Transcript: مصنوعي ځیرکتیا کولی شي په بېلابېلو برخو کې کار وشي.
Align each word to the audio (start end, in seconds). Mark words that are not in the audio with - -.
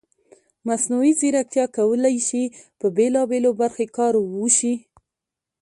مصنوعي 0.67 1.11
ځیرکتیا 1.19 1.65
کولی 1.77 2.15
شي 2.27 2.43
په 2.79 2.87
بېلابېلو 2.97 3.51
برخو 3.61 3.77
کې 3.87 3.93
کار 3.97 4.13
وشي. 4.37 4.73